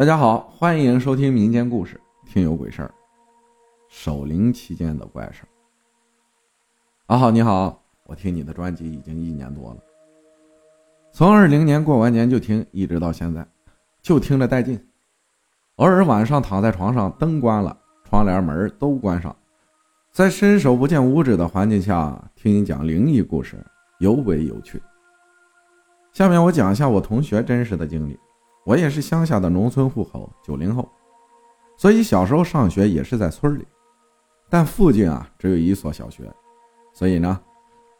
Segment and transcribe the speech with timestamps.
[0.00, 2.00] 大家好，欢迎收听民间故事
[2.32, 2.88] 《听有鬼事儿》。
[3.90, 5.48] 守灵期间的怪事儿。
[7.08, 9.76] 阿浩你好，我听你的专辑已经一年多了，
[11.12, 13.46] 从二零年过完年就听，一直到现在，
[14.00, 14.82] 就听着带劲。
[15.76, 17.78] 偶尔晚上躺在床上，灯关了，
[18.08, 19.36] 窗帘门都关上，
[20.10, 23.62] 在伸手不见五指的环境下听你讲灵异故事，
[23.98, 24.82] 尤为有趣。
[26.14, 28.18] 下面我讲一下我同学真实的经历。
[28.70, 30.88] 我也是乡下的农村户口，九零后，
[31.76, 33.66] 所以小时候上学也是在村里，
[34.48, 36.32] 但附近啊只有一所小学，
[36.92, 37.40] 所以呢，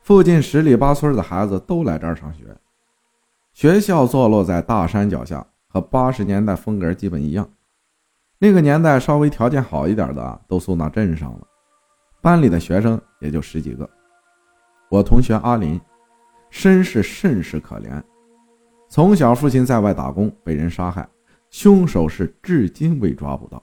[0.00, 2.56] 附近十里八村的孩子都来这儿上学。
[3.52, 7.50] 学校坐落在大山脚下，和八十年代风格基本一样。
[8.38, 11.44] 那个年代稍微条件好一点的都送到镇上了，
[12.22, 13.90] 班里的学生也就十几个。
[14.88, 15.80] 我同学阿林，
[16.48, 18.00] 身世甚是可怜。
[18.92, 21.08] 从小，父亲在外打工，被人杀害，
[21.48, 23.62] 凶手是至今未抓捕到。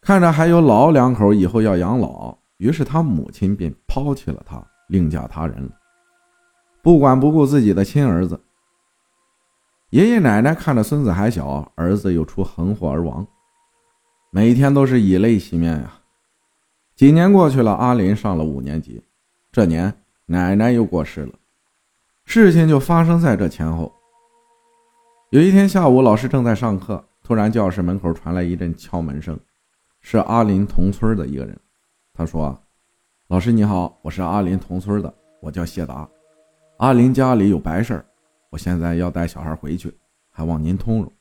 [0.00, 5.70] 看着还有老两口以后要养老，于是他母亲便抛弃了他，另嫁他人了，
[6.80, 8.40] 不管不顾自己的亲儿子。
[9.90, 13.26] 爷爷奶奶看着孙子还小，儿子又出横祸而亡，
[14.30, 15.92] 每天都是以泪洗面呀。
[16.94, 19.02] 几年过去了，阿林上了五年级，
[19.50, 19.92] 这年
[20.26, 21.32] 奶奶又过世了。
[22.24, 23.92] 事情就发生在这前后。
[25.30, 29.38] 有一天下午，老师正在上课，突然教室门口传来一阵敲门声，
[30.00, 31.58] 是阿林同村的一个人。
[32.12, 32.60] 他说
[33.28, 36.08] ：“老师你好，我是阿林同村的，我叫谢达。
[36.78, 38.06] 阿林家里有白事儿，
[38.50, 39.96] 我现在要带小孩回去，
[40.30, 41.12] 还望您通融。”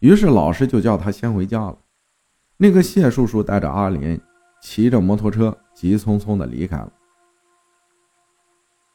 [0.00, 1.78] 于是老师就叫他先回家了。
[2.56, 4.20] 那个谢叔叔带着阿林，
[4.60, 6.92] 骑着摩托车急匆匆地离开了。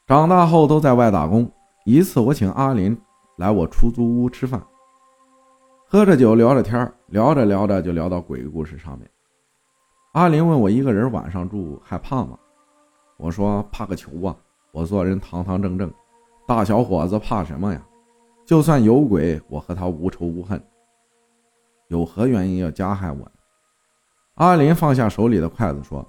[0.08, 1.52] 长大后都在外打工。
[1.84, 2.98] 一次，我请阿林
[3.36, 4.66] 来我出租屋吃饭，
[5.86, 9.10] 喝着酒聊着天聊着聊着就聊到鬼故事上面。
[10.14, 12.40] 阿林问我一个人晚上住害怕吗？
[13.18, 14.34] 我说怕个球啊！
[14.72, 15.94] 我做人堂堂正正，
[16.48, 17.86] 大小伙子怕什么呀？
[18.46, 20.66] 就算有鬼，我和他无仇无恨，
[21.90, 23.30] 有何原因要加害我？
[24.36, 26.06] 阿林放下手里的筷子说：“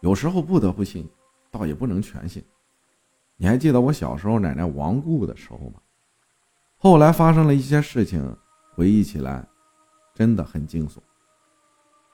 [0.00, 1.06] 有时候不得不信，
[1.50, 2.42] 倒也不能全信。”
[3.36, 5.80] 你还记得我小时候奶奶亡故的时候吗？
[6.76, 8.36] 后来发生了一些事情，
[8.74, 9.44] 回忆起来，
[10.14, 10.98] 真的很惊悚。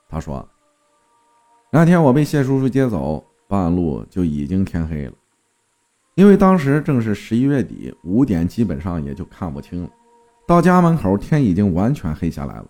[0.09, 0.49] 他说，
[1.71, 5.13] 那天我被谢叔叔接走，半路就已经天黑了，
[6.15, 9.91] 因为当时正是十一月底，五点基本上也就看不清了。
[10.47, 12.67] 到家门口，天已经完全黑下来了。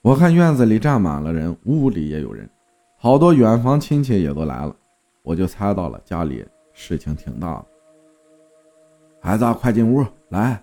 [0.00, 2.48] 我看院子里站满了人，屋里也有人，
[2.96, 4.74] 好多远房亲戚也都来了，
[5.22, 6.46] 我就猜到了家里。
[6.80, 7.62] 事情挺大，
[9.20, 10.62] 孩子快进屋来。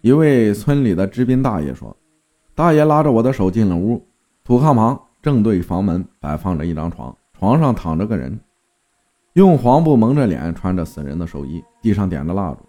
[0.00, 1.94] 一位村里的知宾大爷说
[2.54, 4.00] ：“大爷拉着我的手进了屋，
[4.44, 8.38] 土炕旁正对房门摆放着一张床，床上躺着个人，
[9.32, 12.60] 用黄布蒙着脸，穿着死人的寿衣，地上点着蜡烛。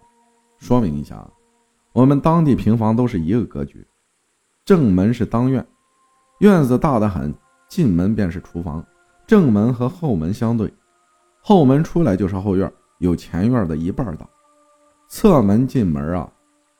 [0.58, 1.24] 说明一下，
[1.92, 3.86] 我们当地平房都是一个格局，
[4.64, 5.64] 正门是当院，
[6.40, 7.32] 院子大得很，
[7.68, 8.84] 进门便是厨房，
[9.28, 10.68] 正门和后门相对。”
[11.40, 14.28] 后门出来就是后院，有前院的一半大。
[15.08, 16.30] 侧门进门啊，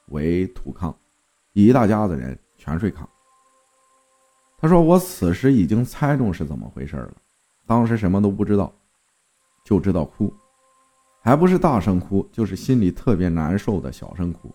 [0.08, 0.94] 为土炕，
[1.54, 2.98] 一大家子人全睡炕。
[4.58, 7.12] 他说：“我此时已经猜中是怎么回事了，
[7.64, 8.70] 当时什么都不知道，
[9.64, 10.34] 就知道哭，
[11.22, 14.52] 还不是大声哭，就是心里特别难受的小声哭。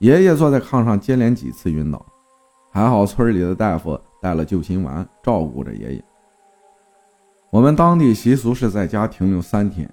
[0.00, 2.04] 爷爷坐在炕上，接连几次晕倒，
[2.72, 6.04] 还好村里的大夫带了救心丸，照顾着爷爷。”
[7.56, 9.90] 我们当地习俗是在家停留三天，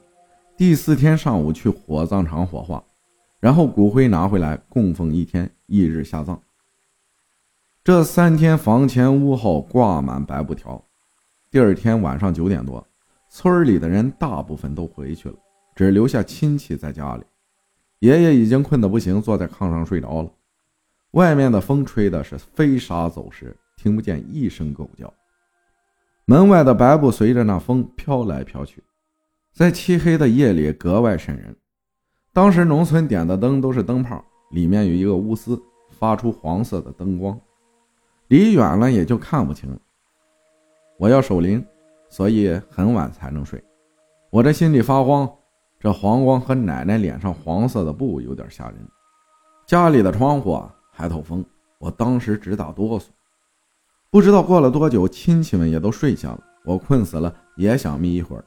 [0.58, 2.84] 第四天上午去火葬场火化，
[3.40, 6.38] 然后骨灰拿回来供奉一天，翌日下葬。
[7.82, 10.84] 这三天房前屋后挂满白布条。
[11.50, 12.86] 第二天晚上九点多，
[13.30, 15.36] 村里的人大部分都回去了，
[15.74, 17.24] 只留下亲戚在家里。
[18.00, 20.30] 爷爷已经困得不行，坐在炕上睡着了。
[21.12, 25.14] 外面的风吹的是飞沙走石，听不见一声狗叫。
[26.26, 28.82] 门外的白布随着那风飘来飘去，
[29.52, 31.54] 在漆黑的夜里格外瘆人。
[32.32, 35.62] 当时农村点的灯都是灯泡，里面有一个钨丝，
[35.92, 37.38] 发出黄色的灯光，
[38.30, 39.78] 离远了也就看不清。
[40.98, 41.64] 我要守灵，
[42.10, 43.62] 所以很晚才能睡。
[44.30, 45.30] 我这心里发慌，
[45.78, 48.78] 这黄光和奶奶脸上黄色的布有点吓人。
[49.66, 51.44] 家里的窗户啊还透风，
[51.80, 53.08] 我当时直打哆嗦。
[54.14, 56.40] 不知道过了多久，亲戚们也都睡下了。
[56.66, 58.46] 我困死了，也想眯一会儿。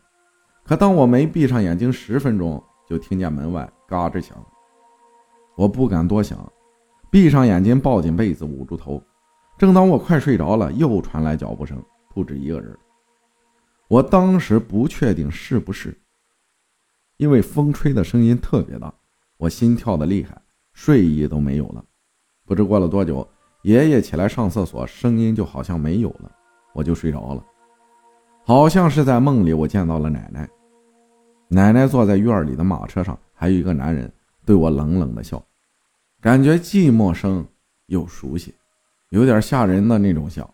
[0.62, 4.40] 可当我没闭上眼睛十分钟，就听见门外嘎吱响。
[5.56, 6.38] 我不敢多想，
[7.10, 9.02] 闭上眼睛，抱紧被子，捂住头。
[9.58, 11.82] 正当我快睡着了，又传来脚步声，
[12.14, 12.78] 不止一个人。
[13.88, 16.00] 我当时不确定是不是，
[17.16, 18.94] 因为风吹的声音特别大，
[19.36, 20.40] 我心跳的厉害，
[20.74, 21.84] 睡意都没有了。
[22.44, 23.28] 不知过了多久，
[23.66, 26.30] 爷爷起来上厕所，声音就好像没有了，
[26.72, 27.44] 我就睡着了。
[28.44, 30.48] 好像是在梦里，我见到了奶奶。
[31.48, 34.08] 奶奶坐在院里的马车上，还有一个男人
[34.44, 35.44] 对我冷冷的笑，
[36.20, 37.44] 感觉既陌生
[37.86, 38.54] 又熟悉，
[39.08, 40.48] 有点吓人的那种笑。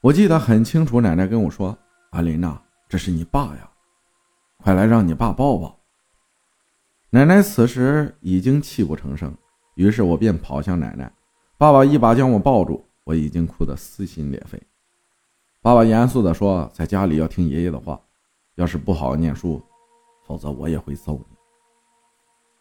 [0.00, 1.76] 我记得很清楚，奶奶跟我说
[2.14, 3.68] ：“阿林呐，这是你爸呀，
[4.58, 5.76] 快来让你爸抱抱。”
[7.10, 9.36] 奶奶此时已经泣不成声，
[9.74, 11.10] 于是我便跑向奶奶，
[11.58, 14.62] 爸爸一把将我抱住，我已经哭得撕心裂肺。
[15.60, 18.00] 爸爸严肃地说：“在家里要听爷爷的话，
[18.54, 19.60] 要是不好好念书，
[20.24, 21.36] 否则我也会揍你。”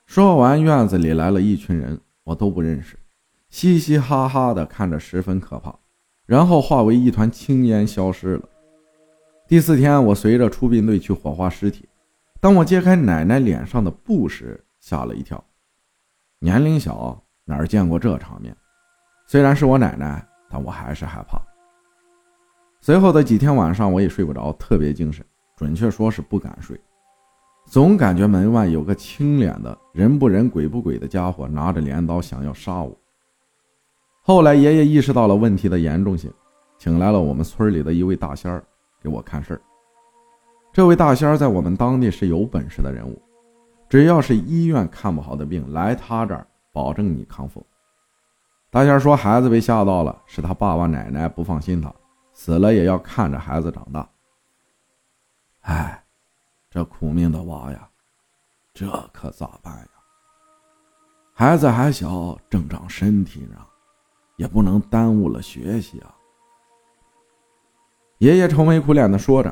[0.08, 2.98] 说完，院子里来了一群人，我都不认识，
[3.52, 5.78] 嘻嘻哈哈的看着，十分可怕。
[6.26, 8.50] 然后化为一团青烟消失了。
[9.48, 11.88] 第四天，我随着出殡队去火化尸体，
[12.42, 15.42] 当我揭开奶奶脸上的布时，吓了一跳。
[16.40, 18.58] 年龄小，哪儿见过这场面？
[19.27, 21.38] 虽然是我奶奶，但我还是害怕。
[22.79, 25.25] 随后的几天晚上，我也睡不着，特别精神，
[25.57, 26.79] 准确说是不敢睡，
[27.65, 32.97] 总感觉门外有个青脸的人不人鬼不鬼的家伙拿着镰刀想要杀我。
[34.21, 36.31] 后来爷爷意识到了问题的严重性，
[36.77, 38.63] 请来了我们村里的一位大仙儿
[39.01, 39.62] 给我看事儿。
[40.71, 43.21] 这位大仙儿在我们当地是有本事的人物，
[43.89, 47.65] 只要是医院看不好的病，来他这儿保证你康复。
[48.77, 51.91] 大仙说孩子被吓到了，是他爸爸奶奶不放心他。
[52.31, 54.07] 死了也要看着孩子长大。
[55.62, 56.06] 哎，
[56.69, 57.89] 这苦命的娃呀，
[58.75, 59.88] 这可咋办呀？
[61.33, 63.57] 孩子还小，正长身体呢，
[64.35, 66.15] 也不能耽误了学习啊。
[68.19, 69.51] 爷爷愁眉苦脸的说着：“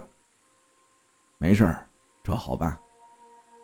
[1.40, 1.88] 没事儿，
[2.22, 2.78] 这好办，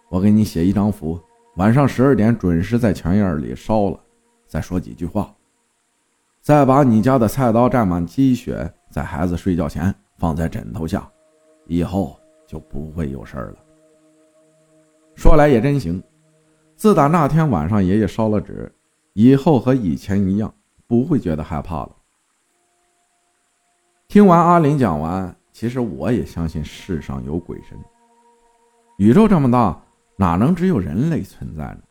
[0.10, 1.22] 我给你写一张符，
[1.58, 4.00] 晚上十二点准时在墙院里烧了，
[4.48, 5.32] 再说几句话。”
[6.42, 11.08] 再把你家的菜刀沾满鸡血，在孩子睡觉前放在枕头下，
[11.68, 13.58] 以后就不会有事儿了。
[15.14, 16.02] 说来也真行，
[16.76, 18.74] 自打那天晚上爷爷烧了纸，
[19.14, 20.52] 以后和以前一样，
[20.88, 21.92] 不会觉得害怕了。
[24.08, 27.78] 听完阿林讲完，其实我也相信世上有鬼神。
[28.98, 29.80] 宇宙这么大，
[30.16, 31.82] 哪能只有人类存在呢？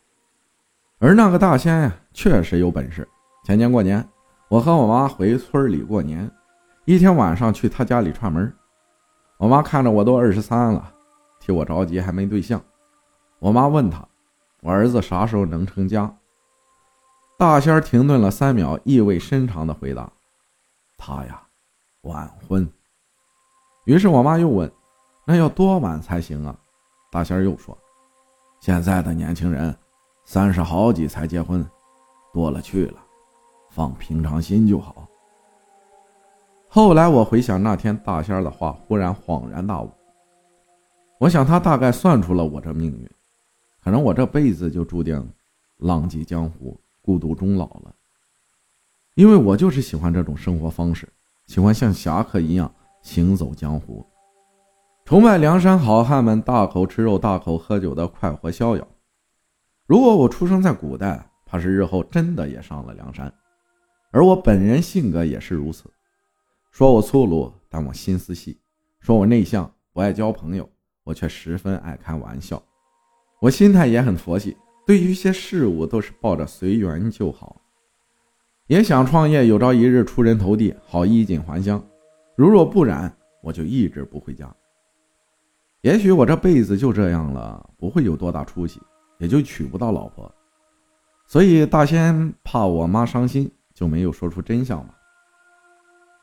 [0.99, 3.07] 而那个大仙呀，确实有本事。
[3.45, 4.05] 前年过年。
[4.51, 6.29] 我和我妈回村里过年，
[6.83, 8.53] 一天晚上去他家里串门。
[9.37, 10.93] 我妈看着我都二十三了，
[11.39, 12.61] 替我着急，还没对象。
[13.39, 14.05] 我妈问他
[14.59, 16.13] ：“我儿子啥时候能成家？”
[17.39, 20.11] 大仙停顿了三秒，意味深长的回答
[20.99, 21.41] ：“他呀，
[22.01, 22.69] 晚婚。”
[23.87, 24.69] 于是我妈又问
[25.23, 26.53] ：“那要多晚才行啊？”
[27.09, 27.77] 大仙又说
[28.59, 29.73] ：“现在的年轻人，
[30.25, 31.65] 三十好几才结婚，
[32.33, 32.95] 多了去了。”
[33.71, 35.07] 放平常心就好。
[36.67, 39.89] 后来我回想那天大仙儿的话，忽然恍然大悟。
[41.19, 43.09] 我想他大概算出了我这命运，
[43.81, 45.25] 可能我这辈子就注定
[45.77, 47.95] 浪迹江湖、孤独终老了。
[49.15, 51.07] 因为我就是喜欢这种生活方式，
[51.47, 54.05] 喜欢像侠客一样行走江湖，
[55.05, 58.87] 崇拜梁山好汉们大口吃肉、大口喝酒的快活逍遥。
[59.85, 63.31] 如果我出生在古代，怕是日后真的也上了梁山。
[64.11, 65.85] 而我本人性格也是如此，
[66.69, 68.57] 说我粗鲁，但我心思细；
[68.99, 70.69] 说我内向，不爱交朋友，
[71.05, 72.61] 我却十分爱开玩笑。
[73.39, 77.61] 我心态也很佛系，对于一些事物都是抱着随缘就好。
[78.67, 81.81] 也想创业，有朝一日出人头地，好衣锦还乡。
[82.35, 84.53] 如若不然，我就一直不回家。
[85.81, 88.81] 也许我这辈子就这样了，不会有多大出息，
[89.19, 90.29] 也就娶不到老婆。
[91.25, 93.49] 所以大仙怕我妈伤心。
[93.81, 94.95] 就没有说出真相吧。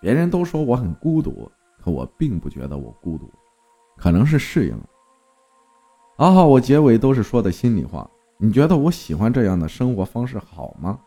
[0.00, 1.50] 别人都说我很孤独，
[1.83, 3.29] 可我并不觉得我孤独，
[3.97, 4.88] 可能是适应了。
[6.19, 8.09] 阿浩，我结尾都是说的心里话。
[8.37, 11.00] 你觉得我喜欢这样的生活方式好吗？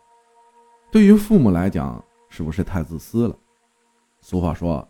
[0.91, 3.37] 对于父母来讲，是不是太自私了？
[4.19, 4.85] 俗话说，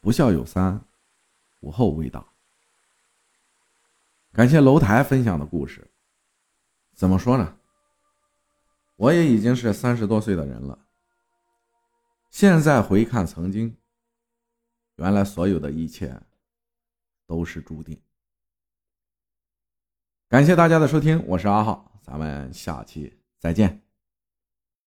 [0.00, 0.80] 不孝有三，
[1.60, 2.24] 无后为大。
[4.32, 5.88] 感谢楼台分享的故事。
[6.94, 7.54] 怎么说呢？
[8.96, 10.78] 我也已经是三十多岁的人了。
[12.30, 13.76] 现在回看曾经，
[14.96, 16.20] 原来所有的一切
[17.26, 18.00] 都是注定。
[20.28, 23.83] 感谢大家的收听，我是阿浩，咱们下期再见。